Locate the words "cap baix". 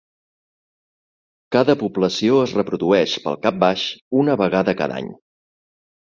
3.45-3.85